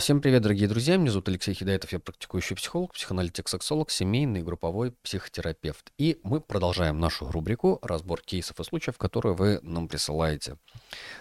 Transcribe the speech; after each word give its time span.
Всем 0.00 0.22
привет, 0.22 0.40
дорогие 0.40 0.66
друзья. 0.66 0.96
Меня 0.96 1.10
зовут 1.10 1.28
Алексей 1.28 1.52
Хидаетов. 1.52 1.92
Я 1.92 1.98
практикующий 1.98 2.56
психолог, 2.56 2.94
психоаналитик, 2.94 3.48
сексолог, 3.48 3.90
семейный 3.90 4.42
групповой 4.42 4.92
психотерапевт. 5.02 5.92
И 5.98 6.18
мы 6.22 6.40
продолжаем 6.40 6.98
нашу 6.98 7.30
рубрику 7.30 7.78
«Разбор 7.82 8.22
кейсов 8.22 8.58
и 8.60 8.64
случаев, 8.64 8.96
которые 8.96 9.34
вы 9.34 9.60
нам 9.62 9.88
присылаете». 9.88 10.56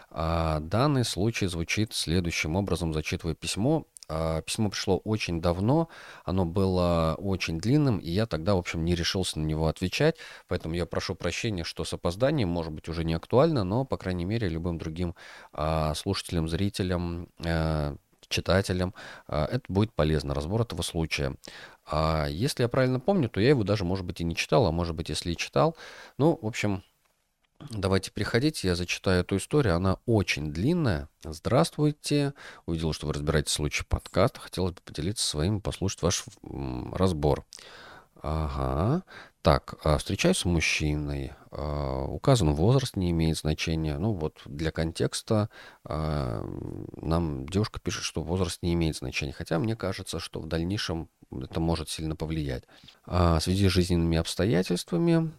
А, 0.10 0.62
данный 0.62 1.04
случай 1.04 1.48
звучит 1.48 1.94
следующим 1.94 2.56
образом. 2.56 2.94
Зачитываю 2.94 3.36
письмо. 3.36 3.84
А, 4.08 4.42
письмо 4.44 4.70
пришло 4.70 5.00
очень 5.00 5.42
давно, 5.42 5.90
оно 6.24 6.46
было 6.46 7.16
очень 7.20 7.60
длинным, 7.60 7.98
и 7.98 8.10
я 8.10 8.28
тогда, 8.28 8.56
в 8.56 8.60
общем, 8.60 8.86
не 8.86 8.96
решился 8.96 9.40
на 9.40 9.44
него 9.44 9.68
отвечать, 9.68 10.16
поэтому 10.48 10.74
я 10.74 10.86
прошу 10.86 11.16
прощения, 11.16 11.66
что 11.66 11.84
с 11.84 11.94
опозданием, 11.94 12.48
может 12.48 12.72
быть, 12.72 12.88
уже 12.88 13.04
не 13.04 13.14
актуально, 13.14 13.66
но, 13.66 13.84
по 13.84 13.98
крайней 13.98 14.26
мере, 14.26 14.48
любым 14.48 14.78
другим 14.78 15.16
а, 15.52 15.94
слушателям, 15.96 16.48
зрителям, 16.48 17.28
а, 17.46 17.98
читателям. 18.30 18.94
А, 19.28 19.46
это 19.46 19.64
будет 19.68 19.94
полезно, 19.94 20.34
разбор 20.34 20.62
этого 20.62 20.82
случая. 20.82 21.36
А 21.86 22.28
если 22.30 22.64
я 22.64 22.70
правильно 22.70 23.00
помню, 23.00 23.30
то 23.30 23.40
я 23.40 23.50
его 23.50 23.64
даже, 23.64 23.84
может 23.84 24.06
быть, 24.06 24.22
и 24.22 24.24
не 24.24 24.36
читал, 24.36 24.66
а 24.68 24.72
может 24.72 24.96
быть, 24.96 25.10
если 25.10 25.32
и 25.32 25.38
читал. 25.38 25.76
Ну, 26.18 26.38
в 26.42 26.48
общем, 26.48 26.84
Давайте 27.70 28.10
приходите, 28.12 28.70
я 28.70 28.76
зачитаю 28.76 29.22
эту 29.22 29.36
историю. 29.36 29.76
Она 29.76 29.98
очень 30.06 30.54
длинная. 30.54 31.10
Здравствуйте. 31.26 32.34
Увидел, 32.66 32.94
что 32.94 33.06
вы 33.06 33.14
разбираете 33.14 33.52
случай 33.52 33.84
подкаста. 33.84 34.40
Хотелось 34.40 34.76
бы 34.76 34.82
поделиться 34.86 35.28
своим, 35.28 35.60
послушать 35.60 36.02
ваш 36.02 36.24
разбор. 36.94 37.46
Ага. 38.22 39.04
Так, 39.42 39.76
а, 39.84 39.98
встречаюсь 39.98 40.38
с 40.38 40.46
мужчиной. 40.46 41.32
А, 41.52 42.04
указан 42.06 42.54
возраст, 42.54 42.98
не 42.98 43.12
имеет 43.12 43.38
значения. 43.38 43.98
Ну 43.98 44.12
вот 44.12 44.42
для 44.46 44.72
контекста 44.72 45.50
а, 45.86 46.44
нам 46.98 47.48
девушка 47.48 47.80
пишет, 47.80 48.04
что 48.04 48.22
возраст 48.22 48.62
не 48.62 48.74
имеет 48.74 48.98
значения. 48.98 49.32
Хотя 49.32 49.58
мне 49.60 49.78
кажется, 49.78 50.20
что 50.20 50.42
в 50.42 50.48
дальнейшем 50.48 51.10
это 51.32 51.60
может 51.62 51.90
сильно 51.90 52.16
повлиять. 52.16 52.64
В 53.06 53.40
связи 53.40 53.70
с 53.70 53.72
жизненными 53.72 54.18
обстоятельствами 54.18 55.32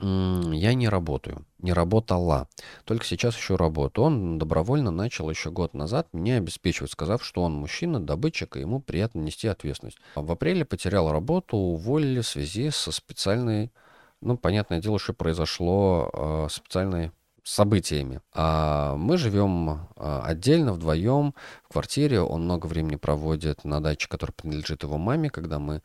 я 0.00 0.74
не 0.74 0.88
работаю, 0.88 1.44
не 1.58 1.72
работала. 1.72 2.48
Только 2.84 3.04
сейчас 3.04 3.36
еще 3.36 3.56
работаю. 3.56 4.06
Он 4.06 4.38
добровольно 4.38 4.90
начал 4.90 5.28
еще 5.28 5.50
год 5.50 5.74
назад 5.74 6.08
меня 6.12 6.36
обеспечивать, 6.36 6.92
сказав, 6.92 7.24
что 7.24 7.42
он 7.42 7.54
мужчина, 7.54 8.00
добытчик, 8.00 8.56
и 8.56 8.60
ему 8.60 8.80
приятно 8.80 9.20
нести 9.20 9.48
ответственность. 9.48 9.98
В 10.14 10.30
апреле 10.30 10.64
потерял 10.64 11.10
работу, 11.10 11.56
уволили 11.56 12.20
в 12.20 12.26
связи 12.26 12.70
со 12.70 12.92
специальной, 12.92 13.72
ну, 14.20 14.36
понятное 14.36 14.80
дело, 14.80 14.98
что 14.98 15.14
произошло 15.14 16.10
э, 16.12 16.48
специальной 16.50 17.10
событиями. 17.48 18.20
А 18.34 18.94
мы 18.96 19.16
живем 19.16 19.88
а, 19.96 20.22
отдельно, 20.22 20.74
вдвоем, 20.74 21.34
в 21.64 21.72
квартире. 21.72 22.20
Он 22.20 22.44
много 22.44 22.66
времени 22.66 22.96
проводит 22.96 23.64
на 23.64 23.80
даче, 23.80 24.06
которая 24.08 24.34
принадлежит 24.36 24.82
его 24.82 24.98
маме, 24.98 25.30
когда 25.30 25.58
мы 25.58 25.76
а, 25.76 25.80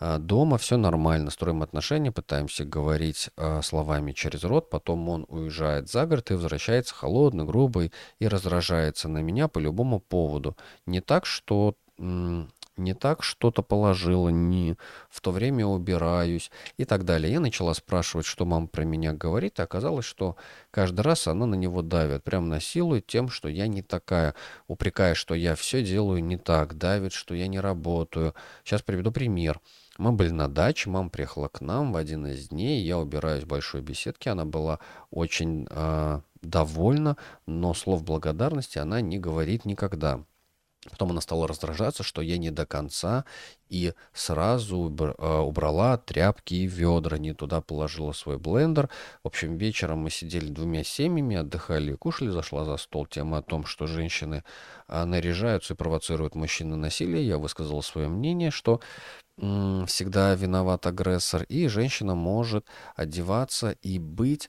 дома 0.00 0.58
все 0.58 0.76
нормально, 0.76 1.30
строим 1.30 1.62
отношения, 1.62 2.12
пытаемся 2.12 2.64
говорить 2.64 3.30
э, 3.36 3.62
словами 3.62 4.12
через 4.12 4.44
рот, 4.44 4.70
потом 4.70 5.08
он 5.08 5.26
уезжает 5.28 5.88
за 5.88 6.06
город 6.06 6.30
и 6.30 6.34
возвращается 6.34 6.94
холодный, 6.94 7.44
грубый 7.44 7.92
и 8.18 8.28
раздражается 8.28 9.08
на 9.08 9.18
меня 9.18 9.48
по 9.48 9.58
любому 9.58 10.00
поводу. 10.00 10.56
Не 10.86 11.00
так, 11.00 11.24
что 11.26 11.76
не 12.76 12.94
так 12.94 13.22
что-то 13.22 13.62
положила, 13.62 14.28
не 14.28 14.76
в 15.08 15.20
то 15.20 15.30
время 15.30 15.66
убираюсь 15.66 16.50
и 16.76 16.84
так 16.84 17.04
далее. 17.04 17.32
Я 17.32 17.40
начала 17.40 17.74
спрашивать, 17.74 18.26
что 18.26 18.44
мама 18.44 18.66
про 18.66 18.84
меня 18.84 19.12
говорит, 19.12 19.58
и 19.58 19.62
оказалось, 19.62 20.04
что 20.04 20.36
каждый 20.70 21.00
раз 21.00 21.26
она 21.26 21.46
на 21.46 21.54
него 21.54 21.82
давит, 21.82 22.24
прям 22.24 22.48
насилует 22.48 23.06
тем, 23.06 23.28
что 23.28 23.48
я 23.48 23.66
не 23.66 23.82
такая, 23.82 24.34
упрекая, 24.68 25.14
что 25.14 25.34
я 25.34 25.54
все 25.54 25.82
делаю 25.82 26.22
не 26.22 26.36
так, 26.36 26.76
давит, 26.76 27.12
что 27.12 27.34
я 27.34 27.48
не 27.48 27.60
работаю. 27.60 28.34
Сейчас 28.64 28.82
приведу 28.82 29.12
пример. 29.12 29.60
Мы 29.98 30.12
были 30.12 30.30
на 30.30 30.48
даче, 30.48 30.90
мама 30.90 31.08
приехала 31.08 31.48
к 31.48 31.62
нам 31.62 31.92
в 31.92 31.96
один 31.96 32.26
из 32.26 32.48
дней, 32.48 32.82
я 32.82 32.98
убираюсь 32.98 33.44
в 33.44 33.46
большой 33.46 33.80
беседке, 33.80 34.30
она 34.30 34.44
была 34.44 34.78
очень 35.10 35.66
э, 35.70 36.20
довольна, 36.42 37.16
но 37.46 37.72
слов 37.72 38.04
благодарности 38.04 38.78
она 38.78 39.00
не 39.00 39.18
говорит 39.18 39.64
никогда. 39.64 40.20
Потом 40.90 41.10
она 41.10 41.20
стала 41.20 41.46
раздражаться, 41.48 42.02
что 42.02 42.22
я 42.22 42.38
не 42.38 42.50
до 42.50 42.66
конца, 42.66 43.24
и 43.68 43.94
сразу 44.12 44.94
э, 44.98 45.38
убрала 45.38 45.96
тряпки 45.98 46.54
и 46.54 46.66
ведра, 46.66 47.18
не 47.18 47.34
туда 47.34 47.60
положила 47.60 48.12
свой 48.12 48.38
блендер. 48.38 48.88
В 49.22 49.28
общем, 49.28 49.56
вечером 49.56 50.00
мы 50.00 50.10
сидели 50.10 50.48
двумя 50.48 50.84
семьями, 50.84 51.36
отдыхали 51.36 51.92
и 51.92 51.96
кушали. 51.96 52.30
Зашла 52.30 52.64
за 52.64 52.76
стол 52.76 53.06
тема 53.06 53.38
о 53.38 53.42
том, 53.42 53.66
что 53.66 53.86
женщины 53.86 54.44
а, 54.88 55.04
наряжаются 55.04 55.74
и 55.74 55.76
провоцируют 55.76 56.34
мужчин 56.34 56.70
на 56.70 56.76
насилие. 56.76 57.26
Я 57.26 57.38
высказала 57.38 57.80
свое 57.80 58.08
мнение, 58.08 58.50
что 58.50 58.80
всегда 59.38 60.34
виноват 60.34 60.86
агрессор, 60.86 61.42
и 61.42 61.68
женщина 61.68 62.14
может 62.14 62.66
одеваться 62.94 63.72
и 63.82 63.98
быть 63.98 64.48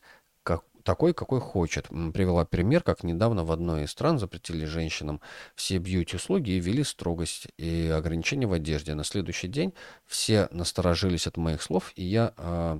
такой, 0.87 1.13
какой 1.13 1.41
хочет. 1.41 1.89
Привела 1.89 2.45
пример, 2.45 2.81
как 2.81 3.03
недавно 3.03 3.43
в 3.43 3.51
одной 3.51 3.83
из 3.83 3.91
стран 3.91 4.19
запретили 4.19 4.63
женщинам 4.63 5.19
все 5.53 5.79
бьюти-услуги 5.79 6.51
и 6.51 6.61
ввели 6.61 6.85
строгость 6.85 7.49
и 7.57 7.89
ограничения 7.93 8.47
в 8.47 8.53
одежде. 8.53 8.95
На 8.95 9.03
следующий 9.03 9.49
день 9.49 9.73
все 10.05 10.47
насторожились 10.49 11.27
от 11.27 11.35
моих 11.35 11.61
слов, 11.61 11.91
и 11.97 12.05
я 12.05 12.33
э, 12.37 12.79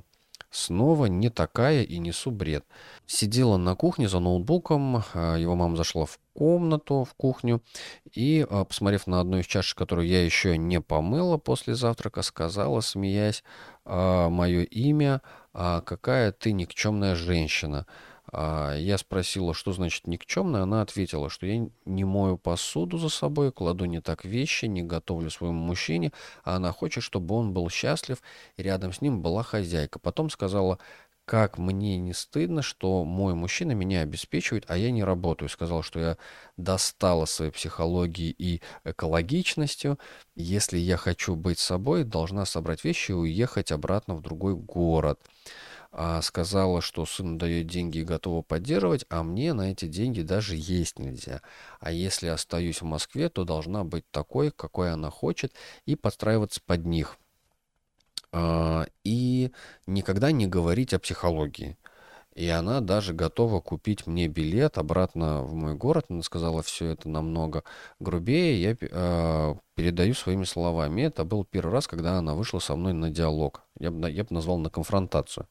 снова 0.50 1.06
не 1.06 1.30
такая 1.30 1.84
и 1.84 1.98
несу 1.98 2.32
бред. 2.32 2.66
Сидела 3.06 3.58
на 3.58 3.76
кухне 3.76 4.08
за 4.08 4.20
ноутбуком, 4.20 5.04
э, 5.14 5.38
его 5.40 5.56
мама 5.56 5.76
зашла 5.76 6.06
в 6.06 6.20
комнату, 6.34 7.04
в 7.04 7.14
кухню, 7.16 7.62
и, 8.14 8.46
э, 8.50 8.66
посмотрев 8.66 9.08
на 9.08 9.20
одну 9.20 9.40
из 9.40 9.46
чашек, 9.46 9.78
которую 9.78 10.08
я 10.08 10.24
еще 10.24 10.58
не 10.58 10.82
помыла 10.82 11.38
после 11.38 11.76
завтрака, 11.76 12.22
сказала, 12.22 12.82
смеясь, 12.82 13.44
э, 13.86 14.28
мое 14.30 14.64
имя, 14.64 15.22
а 15.54 15.82
какая 15.82 16.32
ты 16.32 16.52
никчемная 16.52 17.16
женщина. 17.16 17.86
А 18.32 18.76
я 18.76 18.98
спросила, 18.98 19.54
что 19.54 19.72
значит 19.72 20.06
никчемная, 20.08 20.64
она 20.64 20.82
ответила, 20.82 21.30
что 21.30 21.46
я 21.46 21.70
не 21.86 22.04
мою 22.04 22.38
посуду 22.38 22.98
за 22.98 23.10
собой, 23.10 23.52
кладу 23.52 23.86
не 23.86 24.02
так 24.02 24.26
вещи, 24.26 24.66
не 24.66 24.84
готовлю 24.84 25.30
своему 25.30 25.60
мужчине, 25.60 26.12
а 26.44 26.58
она 26.58 26.72
хочет, 26.72 27.04
чтобы 27.04 27.36
он 27.36 27.54
был 27.54 27.70
счастлив, 27.70 28.22
и 28.58 28.64
рядом 28.64 28.92
с 28.92 29.02
ним 29.02 29.22
была 29.22 29.44
хозяйка. 29.44 30.00
Потом 30.00 30.30
сказала, 30.30 30.78
как 31.28 31.58
мне 31.58 31.98
не 31.98 32.14
стыдно, 32.14 32.62
что 32.62 33.04
мой 33.04 33.34
мужчина 33.34 33.74
меня 33.74 34.02
обеспечивает, 34.02 34.64
а 34.70 34.78
я 34.78 34.92
не 34.92 35.04
работаю. 35.04 35.50
Сказал, 35.50 35.84
что 35.84 36.00
я 36.00 36.18
достала 36.56 37.26
своей 37.26 37.52
психологией 37.52 38.34
и 38.38 38.62
экологичностью. 38.86 40.00
Если 40.36 40.78
я 40.78 40.96
хочу 40.96 41.36
быть 41.36 41.60
собой, 41.60 42.06
должна 42.06 42.46
собрать 42.46 42.86
вещи 42.86 43.12
и 43.12 43.14
уехать 43.14 43.74
обратно 43.74 44.16
в 44.16 44.22
другой 44.22 44.56
город. 44.56 45.20
А 45.92 46.22
сказала, 46.22 46.82
что 46.82 47.06
сын 47.06 47.38
дает 47.38 47.68
деньги 47.68 48.00
и 48.00 48.04
готова 48.04 48.42
поддерживать, 48.42 49.06
а 49.10 49.24
мне 49.24 49.54
на 49.54 49.72
эти 49.72 49.88
деньги 49.88 50.22
даже 50.22 50.56
есть 50.56 51.00
нельзя. 51.00 51.42
А 51.80 51.92
если 51.92 52.28
остаюсь 52.28 52.82
в 52.82 52.86
Москве, 52.86 53.30
то 53.30 53.46
должна 53.46 53.84
быть 53.84 54.10
такой, 54.12 54.52
какой 54.52 54.92
она 54.92 55.10
хочет, 55.10 55.54
и 55.86 55.96
подстраиваться 55.96 56.62
под 56.66 56.86
них. 56.86 57.18
А, 58.32 58.86
и 59.04 59.52
никогда 59.86 60.32
не 60.32 60.48
говорить 60.48 60.94
о 60.94 61.00
психологии. 61.00 61.78
И 62.38 62.48
она 62.50 62.82
даже 62.82 63.16
готова 63.16 63.62
купить 63.62 64.06
мне 64.06 64.28
билет 64.28 64.78
обратно 64.78 65.42
в 65.42 65.56
мой 65.56 65.74
город. 65.74 66.06
Она 66.10 66.22
сказала 66.22 66.62
все 66.62 66.90
это 66.90 67.10
намного 67.10 67.64
грубее. 68.00 68.62
Я 68.62 68.78
э, 68.80 69.56
передаю 69.74 70.14
своими 70.14 70.44
словами. 70.44 71.02
Это 71.02 71.26
был 71.26 71.46
первый 71.46 71.72
раз, 71.72 71.88
когда 71.88 72.20
она 72.20 72.36
вышла 72.36 72.60
со 72.60 72.76
мной 72.76 72.94
на 72.94 73.10
диалог. 73.10 73.64
Я 73.80 73.90
бы, 73.90 74.12
я 74.12 74.24
назвал 74.30 74.60
на 74.60 74.70
конфронтацию. 74.70 75.48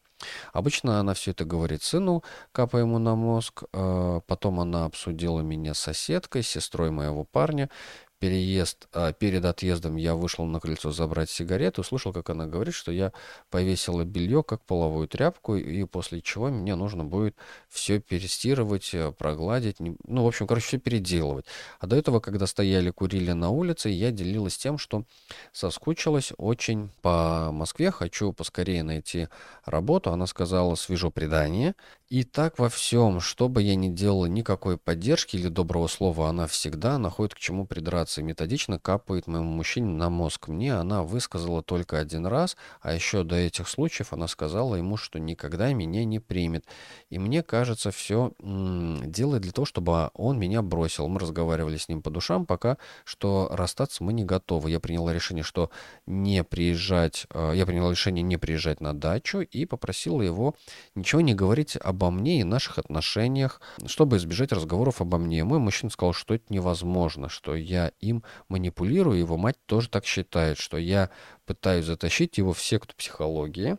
Обычно 0.53 1.00
она 1.00 1.15
все 1.15 1.32
это 1.32 1.44
говорит 1.44 1.82
сыну, 1.82 2.22
капая 2.53 2.82
ему 2.82 2.99
на 2.99 3.15
мозг. 3.15 3.65
Э, 3.72 4.21
потом 4.27 4.60
она 4.60 4.86
обсудила 4.86 5.41
меня 5.41 5.74
с 5.74 5.78
соседкой, 5.78 6.42
сестрой 6.42 6.91
моего 6.91 7.24
парня 7.24 7.71
переезд, 8.18 8.89
а, 8.92 9.13
перед 9.13 9.45
отъездом 9.45 9.97
я 9.97 10.15
вышел 10.15 10.45
на 10.45 10.60
крыльцо 10.60 10.91
забрать 10.91 11.30
сигарету, 11.30 11.83
услышал, 11.83 12.13
как 12.13 12.30
она 12.30 12.47
говорит, 12.47 12.74
что 12.74 12.92
я 12.92 13.13
повесила 13.51 14.04
белье 14.04 14.42
как 14.42 14.65
половую 14.65 15.09
тряпку, 15.09 15.57
и 15.57 15.84
после 15.84 16.21
чего 16.22 16.48
мне 16.48 16.74
нужно 16.74 17.04
будет 17.04 17.36
все 17.68 18.01
перестирывать, 18.01 18.95
э, 18.95 19.13
прогладить, 19.13 19.77
ну, 19.78 20.24
в 20.24 20.27
общем, 20.27 20.47
короче, 20.47 20.66
все 20.66 20.78
переделывать. 20.78 21.47
А 21.80 21.86
до 21.86 21.97
этого, 21.97 22.21
когда 22.21 22.47
стояли, 22.47 22.91
курили 22.91 23.33
на 23.33 23.51
улице, 23.51 23.91
я 23.91 24.10
делилась 24.10 24.57
тем, 24.57 24.78
что 24.78 25.04
соскучилась 25.53 26.33
очень 26.39 26.91
по 27.03 27.51
Москве, 27.53 27.91
хочу 27.91 28.33
поскорее 28.33 28.83
найти 28.83 29.28
работу. 29.65 30.10
Она 30.10 30.27
сказала, 30.27 30.74
свежо 30.74 31.10
предание. 31.10 31.74
И 32.09 32.22
так 32.22 32.59
во 32.59 32.69
всем, 32.69 33.21
что 33.21 33.48
бы 33.48 33.62
я 33.62 33.74
ни 33.74 33.89
делала, 33.89 34.27
никакой 34.27 34.78
поддержки 34.78 35.36
или 35.36 35.48
доброго 35.48 35.89
слова, 35.89 36.28
она 36.28 36.47
всегда 36.47 36.98
находит 36.98 37.34
к 37.34 37.39
чему 37.39 37.66
придраться 37.66 38.06
манипуляции 38.07 38.23
методично 38.23 38.79
капает 38.79 39.27
моему 39.27 39.51
мужчине 39.51 39.89
на 39.89 40.11
мозг. 40.11 40.49
Мне 40.49 40.75
она 40.75 41.03
высказала 41.03 41.63
только 41.63 41.99
один 41.99 42.27
раз, 42.27 42.57
а 42.81 42.95
еще 42.95 43.25
до 43.25 43.37
этих 43.37 43.69
случаев 43.69 44.13
она 44.13 44.29
сказала 44.29 44.77
ему, 44.77 44.97
что 44.97 45.19
никогда 45.19 45.73
меня 45.73 46.05
не 46.05 46.21
примет. 46.21 46.65
И 47.11 47.19
мне 47.19 47.43
кажется, 47.43 47.91
все 47.91 48.33
делает 48.39 49.43
для 49.43 49.53
того, 49.53 49.65
чтобы 49.65 50.11
он 50.15 50.39
меня 50.39 50.63
бросил. 50.63 51.09
Мы 51.09 51.19
разговаривали 51.21 51.77
с 51.77 51.89
ним 51.89 52.03
по 52.03 52.11
душам, 52.11 52.47
пока 52.47 52.79
что 53.05 53.49
расстаться 53.53 54.05
мы 54.05 54.13
не 54.13 54.25
готовы. 54.25 54.71
Я 54.71 54.81
приняла 54.81 55.13
решение, 55.13 55.43
что 55.43 55.71
не 56.07 56.45
приезжать, 56.45 57.27
э, 57.31 57.53
я 57.55 57.67
приняла 57.67 57.91
решение 57.91 58.23
не 58.23 58.37
приезжать 58.37 58.81
на 58.81 58.93
дачу 58.95 59.41
и 59.41 59.67
попросила 59.67 60.23
его 60.23 60.55
ничего 60.95 61.21
не 61.21 61.35
говорить 61.35 61.77
обо 61.83 62.11
мне 62.11 62.41
и 62.41 62.45
наших 62.45 62.79
отношениях, 62.79 63.61
чтобы 63.87 64.17
избежать 64.17 64.53
разговоров 64.53 65.01
обо 65.01 65.19
мне. 65.19 65.45
Мой 65.45 65.59
мужчина 65.59 65.91
сказал, 65.91 66.13
что 66.13 66.35
это 66.35 66.45
невозможно, 66.49 67.29
что 67.29 67.57
я 67.57 67.93
им 68.01 68.22
манипулирую, 68.48 69.19
его 69.19 69.37
мать 69.37 69.57
тоже 69.66 69.89
так 69.89 70.04
считает, 70.04 70.59
что 70.59 70.77
я 70.77 71.10
пытаюсь 71.45 71.87
затащить 71.87 72.39
его 72.39 72.53
в 72.53 72.63
секту 72.63 72.95
психологии. 72.97 73.77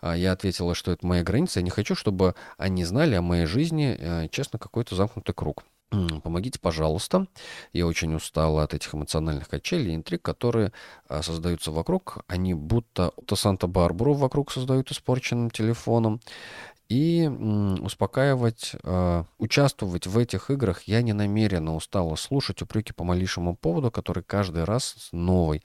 А 0.00 0.16
я 0.16 0.32
ответила, 0.32 0.74
что 0.74 0.92
это 0.92 1.06
моя 1.06 1.22
граница, 1.22 1.60
я 1.60 1.64
не 1.64 1.70
хочу, 1.70 1.94
чтобы 1.94 2.34
они 2.58 2.84
знали 2.84 3.14
о 3.14 3.22
моей 3.22 3.46
жизни, 3.46 3.96
э, 3.98 4.28
честно, 4.30 4.58
какой-то 4.58 4.94
замкнутый 4.94 5.34
круг. 5.34 5.64
Помогите, 6.22 6.58
пожалуйста. 6.58 7.26
Я 7.72 7.86
очень 7.86 8.14
устала 8.14 8.64
от 8.64 8.74
этих 8.74 8.92
эмоциональных 8.94 9.48
качелей 9.48 9.92
и 9.92 9.94
интриг, 9.94 10.20
которые 10.20 10.72
а, 11.08 11.22
создаются 11.22 11.70
вокруг. 11.70 12.18
Они 12.26 12.54
будто 12.54 13.12
то 13.24 13.36
Санта-Барбару 13.36 14.14
вокруг 14.14 14.50
создают 14.50 14.90
испорченным 14.90 15.50
телефоном 15.50 16.20
и 16.88 17.28
успокаивать, 17.80 18.72
э, 18.82 19.24
участвовать 19.38 20.06
в 20.06 20.16
этих 20.18 20.50
играх 20.50 20.82
я 20.84 21.02
не 21.02 21.12
намерена. 21.12 21.74
Устала 21.74 22.14
слушать 22.16 22.62
упреки 22.62 22.92
по 22.92 23.02
малейшему 23.02 23.56
поводу, 23.56 23.90
который 23.90 24.22
каждый 24.22 24.64
раз 24.64 25.08
новый. 25.12 25.62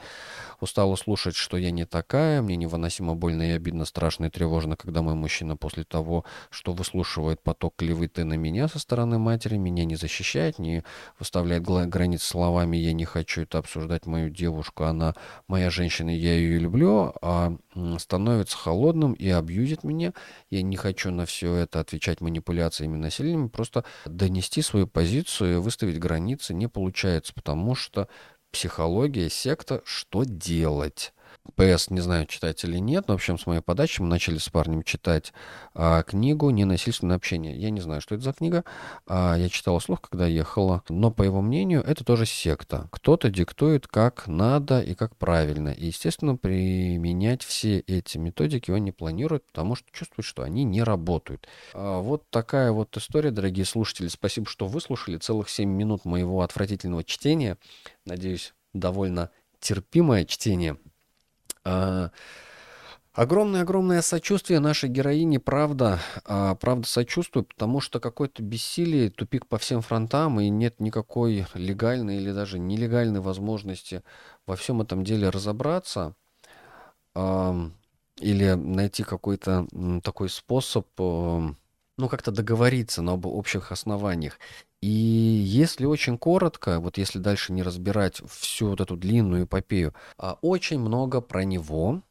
Устала 0.59 0.95
слушать, 0.95 1.35
что 1.35 1.57
я 1.57 1.71
не 1.71 1.85
такая, 1.85 2.41
мне 2.41 2.55
невыносимо 2.55 3.15
больно 3.15 3.43
и 3.43 3.51
обидно, 3.51 3.85
страшно 3.85 4.25
и 4.25 4.29
тревожно, 4.29 4.75
когда 4.75 5.01
мой 5.01 5.13
мужчина 5.13 5.55
после 5.55 5.83
того, 5.83 6.25
что 6.49 6.73
выслушивает 6.73 7.41
поток 7.41 7.75
клеветы 7.77 8.23
на 8.23 8.33
меня 8.33 8.67
со 8.67 8.79
стороны 8.79 9.19
матери, 9.19 9.57
меня 9.57 9.85
не 9.85 9.95
защищает, 9.95 10.57
не 10.57 10.83
выставляет 11.19 11.63
границ 11.63 12.23
словами 12.23 12.77
«я 12.77 12.93
не 12.93 13.05
хочу 13.05 13.41
это 13.43 13.59
обсуждать 13.59 14.05
мою 14.07 14.29
девушку, 14.29 14.85
она 14.85 15.15
моя 15.47 15.69
женщина, 15.69 16.09
я 16.09 16.33
ее 16.33 16.57
люблю», 16.57 17.13
а 17.21 17.55
становится 17.99 18.57
холодным 18.57 19.13
и 19.13 19.29
абьюзит 19.29 19.83
меня. 19.83 20.13
Я 20.49 20.61
не 20.61 20.75
хочу 20.75 21.11
на 21.11 21.25
все 21.25 21.53
это 21.55 21.79
отвечать 21.79 22.21
манипуляциями 22.21 22.97
населением, 22.97 23.49
просто 23.49 23.85
донести 24.05 24.61
свою 24.61 24.87
позицию 24.87 25.61
выставить 25.61 25.99
границы 25.99 26.53
не 26.53 26.67
получается, 26.67 27.33
потому 27.33 27.75
что 27.75 28.07
психология, 28.51 29.29
секта, 29.29 29.81
что 29.85 30.23
делать? 30.23 31.13
ПС, 31.55 31.89
не 31.89 32.01
знаю, 32.01 32.27
читать 32.27 32.63
или 32.63 32.77
нет, 32.77 33.07
но, 33.07 33.15
в 33.15 33.17
общем, 33.17 33.37
с 33.37 33.45
моей 33.45 33.61
подачи 33.61 33.99
мы 34.01 34.07
начали 34.07 34.37
с 34.37 34.49
парнем 34.49 34.83
читать 34.83 35.33
а, 35.73 36.03
книгу 36.03 36.49
«Ненасильственное 36.49 37.15
общение». 37.15 37.55
Я 37.57 37.71
не 37.71 37.81
знаю, 37.81 37.99
что 38.01 38.15
это 38.15 38.23
за 38.23 38.33
книга. 38.33 38.63
А, 39.07 39.35
я 39.35 39.49
читала 39.49 39.79
слух, 39.79 40.01
когда 40.01 40.27
ехала. 40.27 40.83
Но, 40.89 41.09
по 41.11 41.23
его 41.23 41.41
мнению, 41.41 41.81
это 41.81 42.03
тоже 42.03 42.25
секта. 42.25 42.87
Кто-то 42.91 43.29
диктует, 43.29 43.87
как 43.87 44.27
надо 44.27 44.81
и 44.81 44.93
как 44.93 45.15
правильно. 45.17 45.69
И, 45.69 45.87
естественно, 45.87 46.35
применять 46.35 47.43
все 47.43 47.79
эти 47.79 48.17
методики 48.17 48.71
он 48.71 48.83
не 48.83 48.91
планирует, 48.91 49.45
потому 49.47 49.75
что 49.75 49.87
чувствует, 49.91 50.25
что 50.25 50.43
они 50.43 50.63
не 50.63 50.83
работают. 50.83 51.47
А, 51.73 51.99
вот 51.99 52.29
такая 52.29 52.71
вот 52.71 52.95
история, 52.97 53.31
дорогие 53.31 53.65
слушатели. 53.65 54.07
Спасибо, 54.07 54.47
что 54.47 54.67
выслушали 54.67 55.17
целых 55.17 55.49
7 55.49 55.69
минут 55.69 56.05
моего 56.05 56.41
отвратительного 56.41 57.03
чтения. 57.03 57.57
Надеюсь, 58.05 58.53
довольно 58.73 59.31
терпимое 59.59 60.25
чтение. 60.25 60.77
Огромное-огромное 63.13 63.99
а, 63.99 64.01
сочувствие 64.01 64.59
нашей 64.59 64.89
героине, 64.89 65.39
правда, 65.39 65.99
а, 66.23 66.55
правда 66.55 66.87
сочувствую, 66.87 67.43
потому 67.43 67.81
что 67.81 67.99
какой-то 67.99 68.41
бессилие, 68.41 69.09
тупик 69.09 69.47
по 69.47 69.57
всем 69.57 69.81
фронтам, 69.81 70.39
и 70.39 70.49
нет 70.49 70.79
никакой 70.79 71.45
легальной 71.53 72.17
или 72.17 72.31
даже 72.31 72.57
нелегальной 72.57 73.19
возможности 73.19 74.01
во 74.47 74.55
всем 74.55 74.81
этом 74.81 75.03
деле 75.03 75.29
разобраться 75.29 76.15
или 77.13 78.53
найти 78.53 79.03
какой-то 79.03 79.67
такой 80.03 80.29
способ, 80.29 80.87
ну, 82.01 82.09
как-то 82.09 82.31
договориться 82.31 83.01
на 83.01 83.13
об 83.13 83.25
общих 83.25 83.71
основаниях. 83.71 84.39
И 84.81 84.87
если 84.87 85.85
очень 85.85 86.17
коротко, 86.17 86.79
вот 86.79 86.97
если 86.97 87.19
дальше 87.19 87.53
не 87.53 87.61
разбирать 87.61 88.21
всю 88.27 88.69
вот 88.69 88.81
эту 88.81 88.97
длинную 88.97 89.45
эпопею, 89.45 89.93
а, 90.17 90.37
очень 90.41 90.79
много 90.79 91.21
про 91.21 91.43
него, 91.43 92.01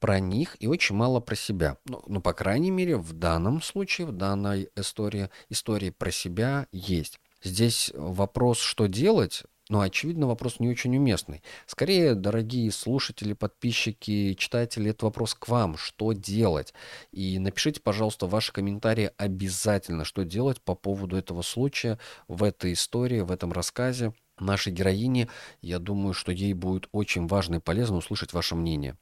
про 0.00 0.18
них 0.18 0.56
и 0.58 0.66
очень 0.66 0.96
мало 0.96 1.20
про 1.20 1.36
себя. 1.36 1.78
Ну, 1.86 2.02
ну, 2.06 2.20
по 2.20 2.32
крайней 2.32 2.70
мере, 2.70 2.96
в 2.96 3.12
данном 3.12 3.62
случае, 3.62 4.08
в 4.08 4.12
данной 4.12 4.68
истории, 4.74 5.30
истории 5.48 5.90
про 5.90 6.10
себя 6.10 6.66
есть. 6.72 7.20
Здесь 7.42 7.92
вопрос, 7.94 8.58
что 8.58 8.86
делать, 8.86 9.44
но, 9.68 9.80
очевидно, 9.80 10.26
вопрос 10.26 10.60
не 10.60 10.68
очень 10.68 10.96
уместный. 10.96 11.42
Скорее, 11.66 12.14
дорогие 12.14 12.70
слушатели, 12.70 13.32
подписчики, 13.32 14.34
читатели, 14.34 14.90
это 14.90 15.06
вопрос 15.06 15.34
к 15.34 15.48
вам. 15.48 15.76
Что 15.76 16.12
делать? 16.12 16.72
И 17.10 17.38
напишите, 17.38 17.80
пожалуйста, 17.80 18.26
ваши 18.26 18.52
комментарии 18.52 19.10
обязательно, 19.16 20.04
что 20.04 20.24
делать 20.24 20.60
по 20.60 20.74
поводу 20.74 21.16
этого 21.16 21.42
случая 21.42 21.98
в 22.28 22.44
этой 22.44 22.74
истории, 22.74 23.20
в 23.20 23.32
этом 23.32 23.52
рассказе 23.52 24.12
нашей 24.38 24.72
героини. 24.72 25.28
Я 25.62 25.78
думаю, 25.80 26.14
что 26.14 26.30
ей 26.30 26.52
будет 26.52 26.88
очень 26.92 27.26
важно 27.26 27.56
и 27.56 27.60
полезно 27.60 27.96
услышать 27.96 28.32
ваше 28.32 28.54
мнение. 28.54 28.96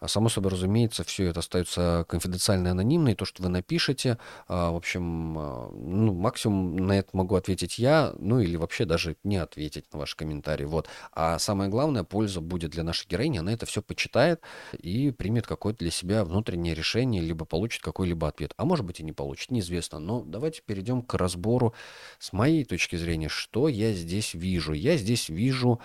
А 0.00 0.08
само 0.08 0.28
собой, 0.28 0.52
разумеется, 0.52 1.02
все 1.04 1.26
это 1.26 1.40
остается 1.40 2.04
конфиденциально 2.08 2.68
и 2.68 2.70
анонимно, 2.70 3.08
и 3.10 3.14
то, 3.14 3.24
что 3.24 3.42
вы 3.42 3.48
напишете, 3.48 4.18
а, 4.46 4.70
в 4.70 4.76
общем, 4.76 5.38
а, 5.38 5.70
ну, 5.72 6.14
максимум 6.14 6.76
на 6.76 6.98
это 6.98 7.10
могу 7.12 7.34
ответить 7.34 7.78
я, 7.78 8.14
ну 8.18 8.38
или 8.38 8.56
вообще 8.56 8.84
даже 8.84 9.16
не 9.24 9.36
ответить 9.36 9.92
на 9.92 9.98
ваши 9.98 10.16
комментарии. 10.16 10.64
Вот. 10.64 10.88
А 11.12 11.38
самое 11.38 11.68
главное, 11.70 12.04
польза 12.04 12.40
будет 12.40 12.70
для 12.70 12.84
нашей 12.84 13.08
героини, 13.08 13.38
она 13.38 13.52
это 13.52 13.66
все 13.66 13.82
почитает 13.82 14.40
и 14.78 15.10
примет 15.10 15.46
какое-то 15.46 15.80
для 15.80 15.90
себя 15.90 16.24
внутреннее 16.24 16.74
решение, 16.74 17.20
либо 17.20 17.44
получит 17.44 17.82
какой-либо 17.82 18.28
ответ. 18.28 18.52
А 18.56 18.64
может 18.64 18.84
быть 18.84 19.00
и 19.00 19.04
не 19.04 19.12
получит, 19.12 19.50
неизвестно. 19.50 19.98
Но 19.98 20.22
давайте 20.22 20.62
перейдем 20.62 21.02
к 21.02 21.14
разбору 21.14 21.74
с 22.18 22.32
моей 22.32 22.64
точки 22.64 22.96
зрения, 22.96 23.28
что 23.28 23.68
я 23.68 23.92
здесь 23.92 24.34
вижу. 24.34 24.72
Я 24.72 24.96
здесь 24.96 25.28
вижу 25.28 25.80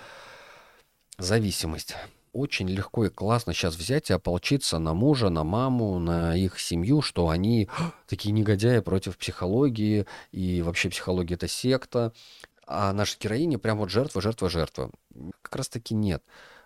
зависимость 1.18 1.96
очень 2.34 2.68
легко 2.68 3.06
и 3.06 3.10
классно 3.10 3.54
сейчас 3.54 3.76
взять 3.76 4.10
и 4.10 4.14
ополчиться 4.14 4.80
на 4.80 4.94
мужа, 4.94 5.30
на 5.30 5.44
маму, 5.44 6.00
на 6.00 6.36
их 6.36 6.60
семью, 6.60 7.02
что 7.02 7.30
они 7.30 7.70
такие 8.08 8.32
негодяи 8.32 8.80
против 8.80 9.18
психологии, 9.18 10.06
и 10.32 10.62
вообще 10.62 10.90
психология 10.90 11.36
это 11.36 11.48
секта. 11.48 12.12
А 12.66 12.92
наша 12.94 13.18
героиня 13.20 13.60
прям 13.60 13.78
вот 13.78 13.90
жертва, 13.90 14.22
жертва, 14.22 14.50
жертва. 14.50 14.92
Как 15.42 15.56
раз 15.56 15.70
таки 15.70 15.94
нет. 15.94 16.24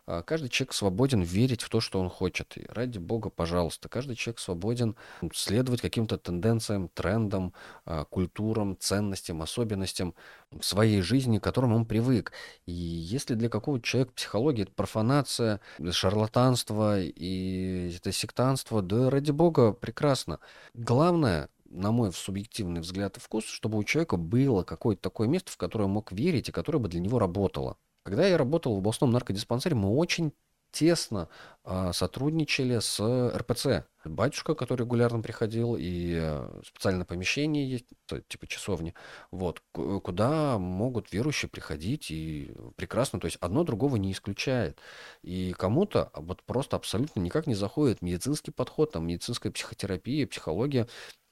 А, 0.07 0.23
каждый 0.23 0.47
человек 0.49 0.73
свободен 0.73 1.21
верить 1.21 1.61
в 1.61 1.69
то, 1.69 1.81
что 1.81 1.99
он 1.99 2.09
хочет. 2.09 2.57
И 2.57 2.65
ради 2.69 2.97
бога, 2.97 3.29
пожалуйста, 3.29 3.89
каждый 3.89 4.15
человек 4.15 4.39
свободен 4.39 4.95
следовать 5.33 5.81
каким-то 5.81 6.17
тенденциям, 6.17 6.87
трендам, 6.87 7.53
а, 7.85 8.05
культурам, 8.05 8.77
ценностям, 8.79 9.41
особенностям 9.41 10.15
своей 10.61 11.01
жизни, 11.01 11.39
к 11.39 11.43
которым 11.43 11.73
он 11.73 11.85
привык. 11.85 12.31
И 12.65 12.71
если 12.71 13.35
для 13.35 13.49
какого-то 13.49 13.83
человека 13.83 14.13
психология 14.13 14.63
это 14.63 14.71
профанация, 14.71 15.59
шарлатанство 15.91 17.01
и 17.01 17.93
это 17.97 18.13
сектанство, 18.13 18.81
да 18.81 19.09
ради 19.09 19.31
бога, 19.31 19.73
прекрасно. 19.73 20.39
Главное, 20.73 21.49
на 21.69 21.91
мой 21.91 22.13
субъективный 22.13 22.79
взгляд 22.79 23.17
и 23.17 23.19
вкус, 23.19 23.43
чтобы 23.43 23.77
у 23.77 23.83
человека 23.83 24.15
было 24.15 24.63
какое-то 24.63 25.01
такое 25.01 25.27
место, 25.27 25.51
в 25.51 25.57
которое 25.57 25.85
он 25.85 25.91
мог 25.91 26.13
верить 26.13 26.47
и 26.47 26.53
которое 26.53 26.79
бы 26.79 26.87
для 26.87 27.01
него 27.01 27.19
работало. 27.19 27.75
Когда 28.07 28.25
я 28.25 28.37
работал 28.37 28.73
в 28.73 28.77
областном 28.77 29.11
наркодиспансере, 29.11 29.75
мы 29.75 29.89
очень 29.93 30.31
тесно 30.71 31.27
э, 31.65 31.91
сотрудничали 31.91 32.79
с 32.79 33.01
РПЦ. 33.35 33.83
Батюшка, 34.05 34.55
который 34.55 34.83
регулярно 34.83 35.21
приходил, 35.21 35.75
и 35.77 36.17
э, 36.17 36.61
специальное 36.65 37.03
помещение 37.03 37.69
есть, 37.69 37.87
типа 38.29 38.47
часовни, 38.47 38.93
вот, 39.29 39.61
куда 39.73 40.57
могут 40.57 41.11
верующие 41.11 41.49
приходить, 41.49 42.09
и 42.09 42.53
прекрасно, 42.77 43.19
то 43.19 43.25
есть 43.25 43.39
одно 43.41 43.65
другого 43.65 43.97
не 43.97 44.13
исключает. 44.13 44.79
И 45.21 45.51
кому-то 45.51 46.09
вот 46.13 46.43
просто 46.43 46.77
абсолютно 46.77 47.19
никак 47.19 47.45
не 47.45 47.55
заходит 47.55 48.01
медицинский 48.01 48.51
подход, 48.51 48.93
там, 48.93 49.05
медицинская 49.05 49.51
психотерапия, 49.51 50.27
психология, 50.27 50.87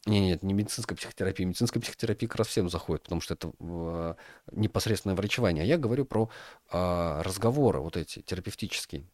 нет, 0.05 0.21
нет, 0.21 0.43
не 0.43 0.53
медицинская 0.53 0.95
психотерапия. 0.95 1.47
Медицинская 1.47 1.81
психотерапия 1.81 2.29
как 2.29 2.38
раз 2.38 2.47
всем 2.47 2.69
заходит, 2.69 3.03
потому 3.03 3.21
что 3.21 3.33
это 3.33 3.51
э, 3.59 4.15
непосредственное 4.51 5.15
врачевание. 5.15 5.63
А 5.63 5.65
я 5.65 5.77
говорю 5.77 6.05
про 6.05 6.29
э, 6.71 7.21
разговоры 7.24 7.79
вот 7.79 7.97
эти 7.97 8.21
терапевтические. 8.21 9.07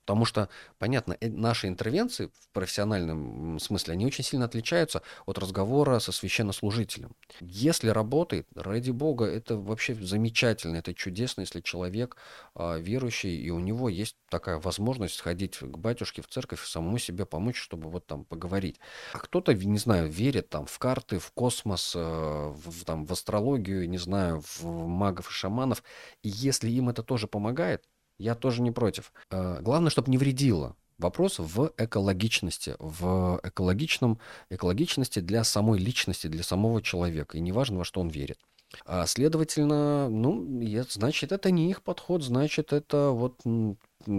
Потому 0.00 0.24
что, 0.24 0.48
понятно, 0.78 1.16
наши 1.20 1.68
интервенции 1.68 2.26
в 2.26 2.48
профессиональном 2.52 3.58
смысле, 3.58 3.92
они 3.94 4.06
очень 4.06 4.24
сильно 4.24 4.46
отличаются 4.46 5.02
от 5.26 5.38
разговора 5.38 5.98
со 5.98 6.12
священнослужителем. 6.12 7.12
Если 7.40 7.88
работает, 7.88 8.46
ради 8.54 8.90
бога, 8.90 9.26
это 9.26 9.56
вообще 9.56 9.94
замечательно, 9.94 10.76
это 10.76 10.94
чудесно, 10.94 11.42
если 11.42 11.60
человек 11.60 12.16
э, 12.54 12.80
верующий, 12.80 13.36
и 13.36 13.50
у 13.50 13.58
него 13.58 13.88
есть 13.88 14.16
такая 14.28 14.58
возможность 14.58 15.14
сходить 15.14 15.58
к 15.58 15.76
батюшке 15.78 16.22
в 16.22 16.28
церковь 16.28 16.64
самому 16.64 16.98
себе 16.98 17.26
помочь, 17.26 17.56
чтобы 17.56 17.90
вот 17.90 18.06
там 18.06 18.24
поговорить. 18.24 18.78
А 19.12 19.18
кто-то, 19.18 19.54
не 19.54 19.78
знаю, 19.78 20.08
верит 20.08 20.48
там 20.48 20.66
в 20.66 20.78
карты, 20.78 21.18
в 21.18 21.30
космос, 21.32 21.94
э, 21.94 21.98
в, 22.00 22.84
там, 22.84 23.06
в 23.06 23.12
астрологию, 23.12 23.88
не 23.88 23.98
знаю, 23.98 24.42
в 24.42 24.64
магов 24.64 25.28
и 25.28 25.32
шаманов, 25.32 25.82
и 26.22 26.28
если 26.28 26.70
им 26.70 26.88
это 26.88 27.02
тоже 27.02 27.26
помогает, 27.26 27.84
я 28.22 28.34
тоже 28.34 28.62
не 28.62 28.70
против. 28.70 29.12
Э, 29.30 29.58
главное, 29.60 29.90
чтобы 29.90 30.10
не 30.10 30.18
вредило. 30.18 30.76
Вопрос 30.98 31.38
в 31.38 31.72
экологичности, 31.78 32.76
в 32.78 33.40
экологичном, 33.42 34.20
экологичности 34.50 35.18
для 35.18 35.42
самой 35.42 35.80
личности, 35.80 36.28
для 36.28 36.44
самого 36.44 36.80
человека. 36.80 37.36
И 37.36 37.40
неважно, 37.40 37.78
во 37.78 37.84
что 37.84 38.00
он 38.00 38.08
верит. 38.08 38.38
А, 38.86 39.06
следовательно, 39.06 40.08
ну, 40.08 40.46
значит, 40.88 41.32
это 41.32 41.50
не 41.50 41.70
их 41.70 41.82
подход, 41.82 42.22
значит, 42.22 42.72
это 42.72 43.10
вот 43.10 43.40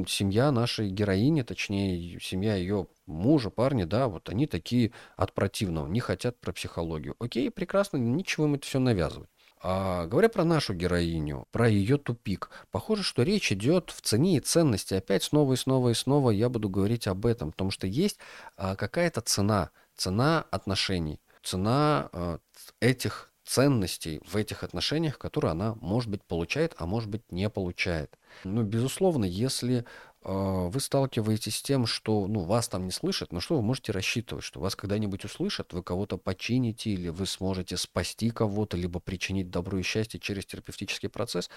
семья 0.07 0.51
нашей 0.51 0.89
героини, 0.89 1.41
точнее, 1.41 2.19
семья 2.19 2.55
ее 2.55 2.87
мужа, 3.05 3.49
парня, 3.49 3.85
да, 3.85 4.07
вот 4.07 4.29
они 4.29 4.45
такие 4.47 4.91
от 5.15 5.33
противного, 5.33 5.87
не 5.87 5.99
хотят 5.99 6.39
про 6.39 6.53
психологию. 6.53 7.15
Окей, 7.19 7.49
прекрасно, 7.49 7.97
ничего 7.97 8.45
им 8.45 8.55
это 8.55 8.65
все 8.65 8.79
навязывать. 8.79 9.29
А, 9.65 10.07
говоря 10.07 10.27
про 10.27 10.43
нашу 10.43 10.73
героиню, 10.73 11.47
про 11.51 11.69
ее 11.69 11.97
тупик, 11.97 12.49
похоже, 12.69 13.01
что 13.01 13.23
речь 13.23 13.49
идет 13.53 13.91
в 13.91 14.01
цене 14.01 14.35
и 14.35 14.39
ценности. 14.41 14.93
Опять 14.93 15.23
снова 15.23 15.53
и 15.53 15.55
снова 15.55 15.89
и 15.89 15.93
снова 15.93 16.31
я 16.31 16.49
буду 16.49 16.67
говорить 16.67 17.07
об 17.07 17.25
этом, 17.25 17.51
потому 17.51 17.71
что 17.71 17.87
есть 17.87 18.19
а, 18.57 18.75
какая-то 18.75 19.21
цена, 19.21 19.69
цена 19.95 20.45
отношений, 20.51 21.21
цена 21.41 22.09
а, 22.11 22.39
этих 22.81 23.31
ценностей 23.45 24.21
в 24.25 24.35
этих 24.35 24.63
отношениях, 24.63 25.17
которые 25.17 25.51
она, 25.51 25.75
может 25.75 26.09
быть, 26.09 26.23
получает, 26.23 26.75
а 26.77 26.85
может 26.85 27.09
быть, 27.09 27.31
не 27.31 27.49
получает. 27.49 28.17
Ну, 28.43 28.63
безусловно, 28.63 29.23
если 29.23 29.85
вы 30.23 30.79
сталкиваетесь 30.79 31.57
с 31.57 31.61
тем, 31.61 31.85
что 31.85 32.27
ну, 32.27 32.41
вас 32.41 32.67
там 32.67 32.85
не 32.85 32.91
слышат, 32.91 33.31
но 33.31 33.39
что 33.39 33.55
вы 33.55 33.61
можете 33.61 33.91
рассчитывать, 33.91 34.43
что 34.43 34.59
вас 34.59 34.75
когда-нибудь 34.75 35.25
услышат, 35.25 35.73
вы 35.73 35.83
кого-то 35.83 36.17
почините, 36.17 36.91
или 36.91 37.09
вы 37.09 37.25
сможете 37.25 37.77
спасти 37.77 38.29
кого-то, 38.29 38.77
либо 38.77 38.99
причинить 38.99 39.49
добро 39.49 39.77
и 39.77 39.83
счастье 39.83 40.19
через 40.19 40.45
терапевтический 40.45 41.09
процесс? 41.09 41.49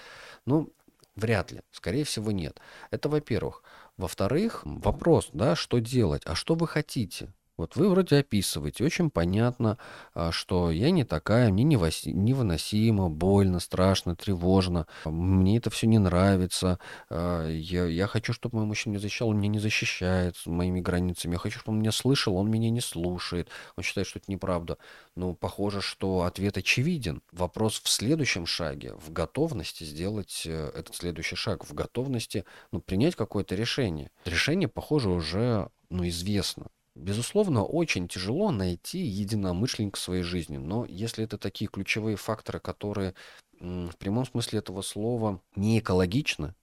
Ну, 0.45 0.71
вряд 1.15 1.51
ли. 1.51 1.61
Скорее 1.71 2.03
всего, 2.03 2.31
нет. 2.31 2.59
Это 2.91 3.09
во-первых. 3.09 3.63
Во-вторых, 3.97 4.61
вопрос, 4.65 5.29
да, 5.33 5.55
что 5.55 5.79
делать? 5.79 6.21
А 6.25 6.35
что 6.35 6.55
вы 6.55 6.67
хотите? 6.67 7.33
Вот 7.57 7.75
вы 7.75 7.89
вроде 7.89 8.17
описываете, 8.17 8.85
очень 8.85 9.09
понятно, 9.09 9.79
а, 10.13 10.31
что 10.31 10.69
я 10.69 10.91
не 10.91 11.03
такая, 11.03 11.49
мне 11.49 11.63
невыносимо, 11.63 13.09
больно, 13.09 13.59
страшно, 13.59 14.15
тревожно, 14.15 14.85
мне 15.05 15.57
это 15.57 15.71
все 15.71 15.87
не 15.87 15.97
нравится, 15.97 16.77
а, 17.09 17.49
я, 17.49 17.85
я 17.85 18.05
хочу, 18.05 18.31
чтобы 18.31 18.57
мой 18.57 18.67
мужчина 18.67 18.93
меня 18.93 19.01
защищал, 19.01 19.29
он 19.29 19.37
меня 19.37 19.49
не 19.49 19.59
защищает 19.59 20.35
моими 20.45 20.81
границами, 20.81 21.33
я 21.33 21.39
хочу, 21.39 21.57
чтобы 21.57 21.75
он 21.75 21.79
меня 21.79 21.91
слышал, 21.91 22.35
он 22.37 22.51
меня 22.51 22.69
не 22.69 22.81
слушает, 22.81 23.49
он 23.75 23.83
считает, 23.83 24.07
что 24.07 24.19
это 24.19 24.31
неправда. 24.31 24.77
Ну, 25.15 25.33
похоже, 25.33 25.81
что 25.81 26.21
ответ 26.21 26.57
очевиден. 26.57 27.23
Вопрос 27.31 27.81
в 27.83 27.89
следующем 27.89 28.45
шаге, 28.45 28.93
в 28.93 29.11
готовности 29.11 29.83
сделать 29.83 30.43
э, 30.45 30.71
этот 30.75 30.95
следующий 30.95 31.35
шаг, 31.35 31.67
в 31.67 31.73
готовности 31.73 32.45
ну, 32.71 32.81
принять 32.81 33.15
какое-то 33.15 33.55
решение. 33.55 34.11
Решение, 34.25 34.67
похоже, 34.67 35.09
уже 35.09 35.69
ну, 35.89 36.07
известно. 36.07 36.67
Безусловно, 36.97 37.63
очень 37.63 38.07
тяжело 38.07 38.51
найти 38.51 38.97
единомышленника 38.99 39.97
в 39.97 40.01
своей 40.01 40.23
жизни, 40.23 40.57
но 40.57 40.83
если 40.85 41.23
это 41.23 41.37
такие 41.37 41.69
ключевые 41.69 42.17
факторы, 42.17 42.59
которые 42.59 43.13
в 43.59 43.95
прямом 43.99 44.25
смысле 44.25 44.59
этого 44.59 44.81
слова 44.81 45.39
не 45.55 45.77
экологичны, 45.77 46.55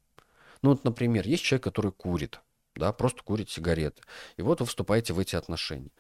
ну 0.61 0.71
вот, 0.71 0.83
например, 0.83 1.27
есть 1.27 1.45
человек, 1.45 1.63
который 1.63 1.93
курит, 1.93 2.41
да, 2.77 2.93
просто 2.93 3.23
курит 3.23 3.51
сигареты, 3.51 4.03
и 4.37 4.43
вот 4.43 4.61
вы 4.61 4.67
вступаете 4.67 5.13
в 5.13 5.19
эти 5.19 5.37
отношения. 5.37 5.91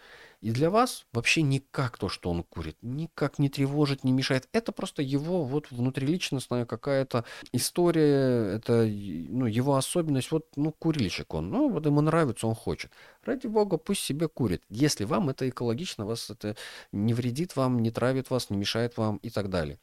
И 0.45 0.50
для 0.50 0.69
вас 0.69 1.07
вообще 1.14 1.40
никак 1.40 1.97
то, 1.97 2.11
что 2.11 2.31
он 2.31 2.43
курит, 2.43 2.76
никак 2.83 3.38
не 3.38 3.49
тревожит, 3.49 4.04
не 4.04 4.12
мешает. 4.12 4.47
Это 4.52 4.73
просто 4.73 5.00
его 5.00 5.43
вот 5.43 5.71
внутриличностная 5.71 6.66
какая-то 6.66 7.25
история, 7.52 8.57
это 8.57 8.85
ну, 8.85 9.47
его 9.47 9.76
особенность. 9.76 10.31
Вот, 10.33 10.47
ну, 10.57 10.71
курильщик 10.71 11.33
он, 11.33 11.49
ну, 11.49 11.71
вот 11.71 11.87
ему 11.87 12.02
нравится, 12.02 12.47
он 12.47 12.54
хочет. 12.54 12.90
Ради 13.23 13.47
бога, 13.47 13.78
пусть 13.78 14.02
себе 14.02 14.28
курит. 14.28 14.62
Если 14.69 15.04
вам 15.04 15.31
это 15.31 15.49
экологично, 15.49 16.04
вас 16.04 16.28
это 16.28 16.57
не 16.93 17.14
вредит 17.14 17.57
вам, 17.57 17.78
не 17.78 17.90
травит 17.90 18.28
вас, 18.28 18.50
не 18.50 18.59
мешает 18.59 18.99
вам 18.99 19.16
и 19.19 19.31
так 19.31 19.49
далее. 19.49 19.78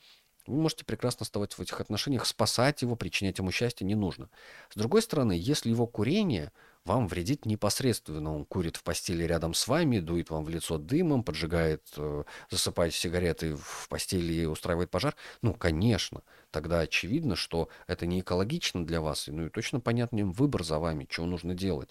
Вы 0.46 0.62
можете 0.62 0.86
прекрасно 0.86 1.24
оставаться 1.24 1.58
в 1.58 1.62
этих 1.62 1.82
отношениях, 1.82 2.28
спасать 2.28 2.84
его, 2.84 2.96
причинять 2.96 3.40
ему 3.40 3.52
счастье 3.52 3.88
не 3.88 3.96
нужно. 3.96 4.30
С 4.70 4.78
другой 4.78 5.02
стороны, 5.02 5.34
если 5.34 5.70
его 5.70 5.88
курение– 5.88 6.52
вам 6.86 7.08
вредит 7.08 7.46
непосредственно. 7.46 8.36
Он 8.36 8.46
курит 8.46 8.78
в 8.78 8.84
постели 8.84 9.24
рядом 9.24 9.54
с 9.54 9.68
вами, 9.68 10.00
дует 10.00 10.30
вам 10.30 10.44
в 10.44 10.50
лицо 10.50 10.78
дымом, 10.78 11.24
поджигает, 11.24 11.84
э, 11.98 12.24
засыпает 12.50 12.94
сигареты 12.94 13.56
в 13.56 13.88
постели 13.90 14.34
и 14.34 14.46
устраивает 14.46 14.90
пожар. 14.90 15.16
Ну, 15.42 15.54
конечно, 15.54 16.24
тогда 16.50 16.80
очевидно, 16.80 17.36
что 17.36 17.70
это 17.88 18.06
не 18.06 18.22
экологично 18.22 18.86
для 18.86 19.02
вас. 19.02 19.28
Ну 19.28 19.46
и 19.46 19.50
точно 19.50 19.80
понятен 19.80 20.32
выбор 20.32 20.64
за 20.64 20.80
вами, 20.80 21.08
что 21.10 21.26
нужно 21.26 21.54
делать. 21.54 21.90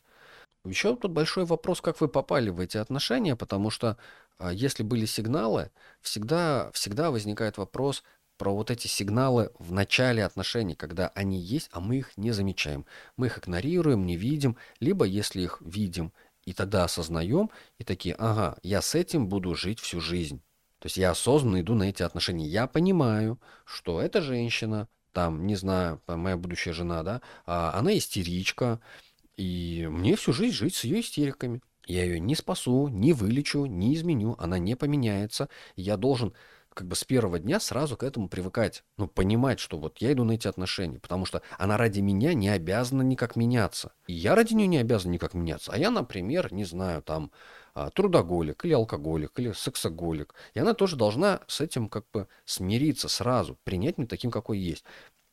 Еще 0.64 0.94
тут 0.96 1.12
большой 1.12 1.46
вопрос, 1.46 1.80
как 1.80 2.00
вы 2.00 2.08
попали 2.08 2.50
в 2.50 2.60
эти 2.60 2.76
отношения, 2.76 3.34
потому 3.34 3.70
что 3.70 3.96
а, 4.38 4.52
если 4.52 4.82
были 4.82 5.06
сигналы, 5.06 5.70
всегда, 6.02 6.70
всегда 6.72 7.10
возникает 7.10 7.56
вопрос, 7.56 8.02
про 8.40 8.54
вот 8.54 8.70
эти 8.70 8.86
сигналы 8.86 9.50
в 9.58 9.70
начале 9.70 10.24
отношений, 10.24 10.74
когда 10.74 11.08
они 11.08 11.38
есть, 11.38 11.68
а 11.72 11.80
мы 11.80 11.98
их 11.98 12.16
не 12.16 12.30
замечаем. 12.30 12.86
Мы 13.18 13.26
их 13.26 13.38
игнорируем, 13.38 14.06
не 14.06 14.16
видим, 14.16 14.56
либо 14.80 15.04
если 15.04 15.42
их 15.42 15.60
видим 15.60 16.10
и 16.46 16.54
тогда 16.54 16.84
осознаем, 16.84 17.50
и 17.76 17.84
такие, 17.84 18.14
ага, 18.18 18.56
я 18.62 18.80
с 18.80 18.94
этим 18.94 19.28
буду 19.28 19.54
жить 19.54 19.78
всю 19.78 20.00
жизнь. 20.00 20.40
То 20.78 20.86
есть 20.86 20.96
я 20.96 21.10
осознанно 21.10 21.60
иду 21.60 21.74
на 21.74 21.82
эти 21.82 22.02
отношения. 22.02 22.46
Я 22.46 22.66
понимаю, 22.66 23.38
что 23.66 24.00
эта 24.00 24.22
женщина, 24.22 24.88
там, 25.12 25.46
не 25.46 25.54
знаю, 25.54 26.00
моя 26.06 26.38
будущая 26.38 26.72
жена, 26.72 27.02
да, 27.02 27.20
а 27.44 27.78
она 27.78 27.94
истеричка, 27.94 28.80
и 29.36 29.86
мне 29.90 30.16
всю 30.16 30.32
жизнь 30.32 30.56
жить 30.56 30.76
с 30.76 30.84
ее 30.84 31.00
истериками. 31.00 31.60
Я 31.86 32.04
ее 32.04 32.18
не 32.18 32.34
спасу, 32.34 32.88
не 32.88 33.12
вылечу, 33.12 33.66
не 33.66 33.94
изменю, 33.94 34.34
она 34.38 34.58
не 34.58 34.76
поменяется. 34.76 35.50
Я 35.76 35.98
должен 35.98 36.32
как 36.74 36.86
бы 36.86 36.94
с 36.96 37.04
первого 37.04 37.38
дня 37.38 37.60
сразу 37.60 37.96
к 37.96 38.02
этому 38.02 38.28
привыкать. 38.28 38.84
Ну, 38.96 39.08
понимать, 39.08 39.60
что 39.60 39.78
вот 39.78 39.98
я 39.98 40.12
иду 40.12 40.24
на 40.24 40.32
эти 40.32 40.46
отношения, 40.46 40.98
потому 40.98 41.26
что 41.26 41.42
она 41.58 41.76
ради 41.76 42.00
меня 42.00 42.34
не 42.34 42.48
обязана 42.48 43.02
никак 43.02 43.36
меняться. 43.36 43.92
И 44.06 44.12
я 44.12 44.34
ради 44.34 44.54
нее 44.54 44.66
не 44.66 44.78
обязан 44.78 45.10
никак 45.10 45.34
меняться. 45.34 45.72
А 45.72 45.78
я, 45.78 45.90
например, 45.90 46.52
не 46.52 46.64
знаю, 46.64 47.02
там, 47.02 47.32
а, 47.74 47.90
трудоголик 47.90 48.64
или 48.64 48.72
алкоголик 48.72 49.38
или 49.38 49.52
сексоголик. 49.52 50.34
И 50.54 50.60
она 50.60 50.74
тоже 50.74 50.96
должна 50.96 51.40
с 51.46 51.60
этим 51.60 51.88
как 51.88 52.04
бы 52.12 52.28
смириться 52.44 53.08
сразу, 53.08 53.58
принять 53.64 53.98
меня 53.98 54.08
таким, 54.08 54.30
какой 54.30 54.58
есть. 54.58 54.84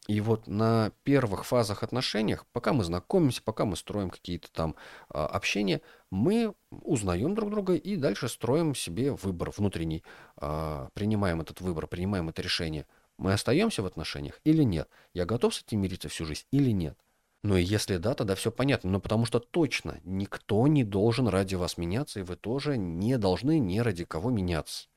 И 0.08 0.22
вот 0.22 0.48
на 0.48 0.92
первых 1.04 1.46
фазах 1.46 1.84
отношениях, 1.84 2.46
пока 2.54 2.72
мы 2.72 2.86
знакомимся, 2.86 3.42
пока 3.44 3.66
мы 3.66 3.76
строим 3.76 4.10
какие-то 4.10 4.50
там 4.52 4.76
а, 5.10 5.28
общения, 5.28 5.82
мы 6.12 6.54
узнаем 6.72 7.36
друг 7.36 7.50
друга 7.52 7.76
и 7.76 7.98
дальше 7.98 8.30
строим 8.30 8.74
себе 8.74 9.12
выбор 9.12 9.52
внутренний, 9.56 10.04
а, 10.38 10.88
принимаем 10.94 11.42
этот 11.42 11.60
выбор, 11.60 11.88
принимаем 11.88 12.30
это 12.30 12.42
решение. 12.42 12.88
Мы 13.18 13.34
остаемся 13.34 13.84
в 13.84 13.86
отношениях 13.86 14.40
или 14.46 14.64
нет? 14.64 14.88
Я 15.14 15.26
готов 15.26 15.54
с 15.54 15.62
этим 15.62 15.82
мириться 15.82 16.08
всю 16.08 16.26
жизнь 16.26 16.46
или 16.52 16.72
нет? 16.72 16.98
Ну 17.44 17.58
и 17.58 17.64
если 17.64 17.98
да, 17.98 18.14
тогда 18.14 18.36
все 18.36 18.52
понятно. 18.52 18.90
Но 18.90 19.00
потому 19.02 19.26
что 19.26 19.40
точно 19.40 20.00
никто 20.04 20.68
не 20.68 20.86
должен 20.86 21.28
ради 21.28 21.56
вас 21.56 21.78
меняться, 21.78 22.22
и 22.22 22.24
вы 22.24 22.38
тоже 22.38 22.78
не 22.78 23.18
должны 23.18 23.60
ни 23.60 23.80
ради 23.80 24.06
кого 24.06 24.30
меняться. 24.30 24.88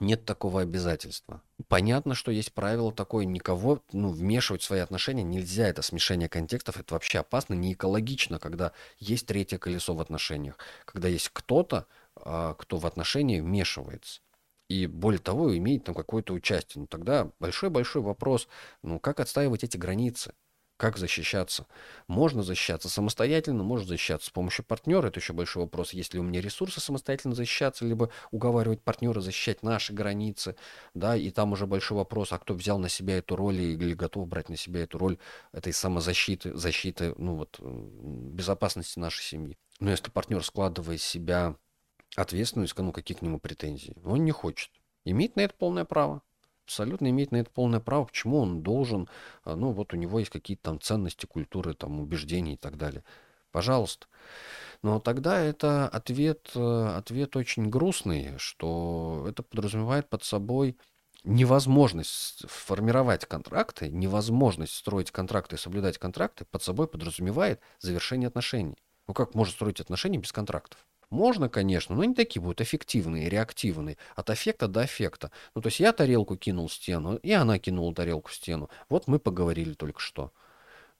Нет 0.00 0.24
такого 0.24 0.60
обязательства. 0.62 1.40
Понятно, 1.68 2.14
что 2.14 2.32
есть 2.32 2.52
правило 2.52 2.92
такое, 2.92 3.24
никого 3.24 3.80
ну, 3.92 4.10
вмешивать 4.10 4.62
в 4.62 4.64
свои 4.64 4.80
отношения 4.80 5.22
нельзя. 5.22 5.68
Это 5.68 5.82
смешение 5.82 6.28
контекстов, 6.28 6.78
это 6.78 6.94
вообще 6.94 7.20
опасно, 7.20 7.54
не 7.54 7.74
экологично, 7.74 8.40
когда 8.40 8.72
есть 8.98 9.26
третье 9.26 9.58
колесо 9.58 9.94
в 9.94 10.00
отношениях. 10.00 10.58
Когда 10.84 11.06
есть 11.06 11.30
кто-то, 11.32 11.86
а, 12.16 12.54
кто 12.54 12.78
в 12.78 12.86
отношения 12.86 13.40
вмешивается. 13.40 14.20
И 14.68 14.86
более 14.86 15.20
того, 15.20 15.56
имеет 15.56 15.84
там 15.84 15.94
какое-то 15.94 16.32
участие. 16.32 16.82
Ну 16.82 16.86
тогда 16.88 17.30
большой-большой 17.38 18.02
вопрос, 18.02 18.48
ну 18.82 18.98
как 18.98 19.20
отстаивать 19.20 19.62
эти 19.62 19.76
границы? 19.76 20.34
Как 20.84 20.98
защищаться? 20.98 21.66
Можно 22.08 22.42
защищаться 22.42 22.90
самостоятельно, 22.90 23.62
можно 23.62 23.88
защищаться 23.88 24.26
с 24.26 24.30
помощью 24.30 24.66
партнера. 24.66 25.06
Это 25.06 25.18
еще 25.18 25.32
большой 25.32 25.62
вопрос, 25.62 25.94
есть 25.94 26.12
ли 26.12 26.20
у 26.20 26.22
меня 26.22 26.42
ресурсы 26.42 26.78
самостоятельно 26.78 27.34
защищаться, 27.34 27.86
либо 27.86 28.10
уговаривать 28.32 28.82
партнера 28.82 29.22
защищать 29.22 29.62
наши 29.62 29.94
границы. 29.94 30.56
Да, 30.92 31.16
и 31.16 31.30
там 31.30 31.52
уже 31.52 31.66
большой 31.66 31.96
вопрос, 31.96 32.32
а 32.32 32.38
кто 32.38 32.52
взял 32.52 32.78
на 32.78 32.90
себя 32.90 33.16
эту 33.16 33.34
роль 33.34 33.56
или 33.56 33.94
готов 33.94 34.28
брать 34.28 34.50
на 34.50 34.58
себя 34.58 34.82
эту 34.82 34.98
роль 34.98 35.16
этой 35.52 35.72
самозащиты, 35.72 36.54
защиты, 36.54 37.14
ну 37.16 37.36
вот, 37.36 37.58
безопасности 37.60 38.98
нашей 38.98 39.22
семьи. 39.22 39.56
Но 39.80 39.90
если 39.90 40.10
партнер 40.10 40.44
складывает 40.44 41.00
из 41.00 41.06
себя 41.06 41.56
ответственность, 42.14 42.76
ну 42.76 42.92
какие 42.92 43.16
к 43.16 43.22
нему 43.22 43.40
претензии? 43.40 43.96
Он 44.04 44.22
не 44.22 44.32
хочет. 44.32 44.70
Имеет 45.06 45.34
на 45.36 45.40
это 45.40 45.54
полное 45.54 45.86
право 45.86 46.20
абсолютно 46.64 47.08
имеет 47.10 47.32
на 47.32 47.36
это 47.36 47.50
полное 47.50 47.80
право. 47.80 48.04
Почему 48.04 48.40
он 48.40 48.62
должен, 48.62 49.08
а, 49.44 49.56
ну 49.56 49.72
вот 49.72 49.92
у 49.92 49.96
него 49.96 50.18
есть 50.18 50.30
какие-то 50.30 50.62
там 50.64 50.80
ценности, 50.80 51.26
культуры, 51.26 51.74
там 51.74 52.00
убеждения 52.00 52.54
и 52.54 52.56
так 52.56 52.76
далее. 52.76 53.04
Пожалуйста. 53.52 54.06
Но 54.82 54.98
тогда 54.98 55.40
это 55.40 55.88
ответ, 55.88 56.50
э, 56.54 56.86
ответ 56.96 57.36
очень 57.36 57.70
грустный, 57.70 58.36
что 58.38 59.24
это 59.28 59.42
подразумевает 59.42 60.08
под 60.08 60.24
собой 60.24 60.76
невозможность 61.22 62.44
формировать 62.48 63.24
контракты, 63.26 63.88
невозможность 63.88 64.74
строить 64.74 65.10
контракты 65.10 65.56
и 65.56 65.58
соблюдать 65.58 65.98
контракты 65.98 66.44
под 66.44 66.62
собой 66.62 66.86
подразумевает 66.86 67.60
завершение 67.78 68.28
отношений. 68.28 68.76
Ну 69.06 69.14
как 69.14 69.34
можно 69.34 69.52
строить 69.52 69.80
отношения 69.80 70.18
без 70.18 70.32
контрактов? 70.32 70.84
Можно, 71.14 71.48
конечно, 71.48 71.94
но 71.94 72.02
не 72.02 72.12
такие 72.12 72.42
будут 72.42 72.60
эффективные, 72.60 73.28
реактивные. 73.28 73.98
От 74.16 74.30
эффекта 74.30 74.66
до 74.66 74.84
эффекта. 74.84 75.30
Ну, 75.54 75.62
то 75.62 75.68
есть 75.68 75.78
я 75.78 75.92
тарелку 75.92 76.36
кинул 76.36 76.66
в 76.66 76.72
стену, 76.72 77.14
и 77.14 77.30
она 77.30 77.60
кинула 77.60 77.94
тарелку 77.94 78.30
в 78.30 78.34
стену. 78.34 78.68
Вот 78.88 79.06
мы 79.06 79.20
поговорили 79.20 79.74
только 79.74 80.00
что. 80.00 80.32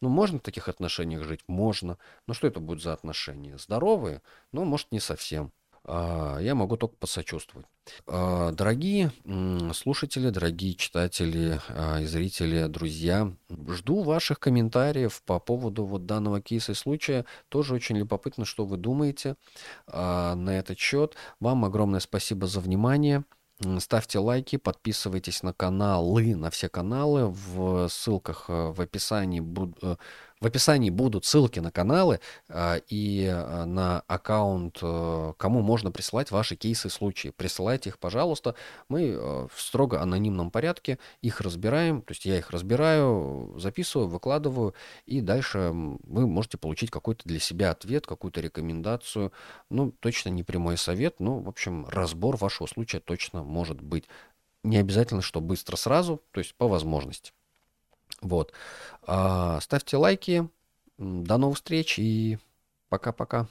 Ну, 0.01 0.09
можно 0.09 0.39
в 0.39 0.43
таких 0.43 0.69
отношениях 0.69 1.25
жить? 1.25 1.41
Можно. 1.49 1.99
Но 2.29 2.35
что 2.35 2.47
это 2.47 2.61
будет 2.61 2.81
за 2.81 2.93
отношения? 2.93 3.59
Здоровые? 3.59 4.23
Ну, 4.53 4.65
может, 4.65 4.93
не 4.93 5.01
совсем. 5.01 5.53
А, 5.87 6.39
я 6.39 6.55
могу 6.55 6.77
только 6.77 6.97
посочувствовать. 6.97 7.67
А, 8.07 8.53
дорогие 8.53 9.13
слушатели, 9.75 10.31
дорогие 10.31 10.75
читатели 10.75 11.61
а, 11.69 12.01
и 12.01 12.07
зрители, 12.07 12.67
друзья, 12.67 13.31
жду 13.69 14.03
ваших 14.03 14.41
комментариев 14.41 15.23
по 15.27 15.39
поводу 15.39 15.85
вот 15.85 16.07
данного 16.07 16.41
кейса 16.41 16.73
и 16.73 16.75
случая. 16.75 17.27
Тоже 17.49 17.75
очень 17.75 17.99
любопытно, 17.99 18.45
что 18.45 18.65
вы 18.65 18.79
думаете 18.79 19.37
на 19.87 20.51
этот 20.51 20.79
счет. 20.79 21.17
Вам 21.41 21.65
огромное 21.65 22.01
спасибо 22.01 22.47
за 22.47 22.61
внимание. 22.61 23.25
Ставьте 23.79 24.19
лайки, 24.19 24.57
подписывайтесь 24.57 25.45
на 25.45 25.53
каналы, 25.53 26.35
на 26.35 26.51
все 26.51 26.69
каналы. 26.69 27.29
В 27.29 27.89
ссылках 27.89 28.47
э, 28.49 28.73
в 28.73 28.81
описании 28.81 29.39
буду, 29.39 29.99
в 30.41 30.47
описании 30.47 30.91
будут 30.91 31.25
ссылки 31.25 31.61
на 31.61 31.71
каналы 31.71 32.21
а, 32.49 32.77
и 32.89 33.27
а, 33.27 33.65
на 33.65 34.01
аккаунт, 34.07 34.79
э, 34.83 35.33
кому 35.39 35.63
можно 35.63 35.91
присылать 35.91 36.31
ваши 36.31 36.57
кейсы 36.57 36.91
случаи. 36.91 37.29
Присылайте 37.29 37.91
их, 37.91 37.99
пожалуйста. 37.99 38.55
Мы 38.89 39.09
э, 39.09 39.17
в 39.17 39.61
строго 39.61 40.03
анонимном 40.03 40.51
порядке 40.51 40.99
их 41.23 41.41
разбираем. 41.41 42.03
То 42.03 42.13
есть 42.13 42.27
я 42.27 42.37
их 42.37 42.51
разбираю, 42.51 43.55
записываю, 43.59 44.09
выкладываю, 44.09 44.75
и 45.07 45.21
дальше 45.21 45.71
вы 45.73 46.27
можете 46.27 46.59
получить 46.59 46.91
какой-то 46.91 47.23
для 47.25 47.39
себя 47.39 47.71
ответ, 47.71 48.07
какую-то 48.07 48.41
рекомендацию. 48.41 49.33
Ну, 49.71 49.93
точно 49.93 50.29
не 50.29 50.43
прямой 50.43 50.77
совет, 50.77 51.21
но, 51.21 51.39
в 51.39 51.49
общем, 51.49 51.87
разбор 51.89 52.37
вашего 52.37 52.67
случая 52.67 53.01
точно 53.01 53.43
может 53.43 53.81
быть. 53.81 54.05
Не 54.63 54.79
обязательно, 54.79 55.23
что 55.23 55.41
быстро 55.41 55.77
сразу, 55.77 56.23
то 56.33 56.41
есть 56.41 56.55
по 56.55 56.69
возможности. 56.69 57.33
Вот. 58.25 58.53
А, 59.07 59.61
ставьте 59.61 59.97
лайки. 59.97 60.49
До 60.99 61.39
новых 61.39 61.57
встреч 61.57 61.99
и 61.99 62.39
пока-пока. 62.89 63.49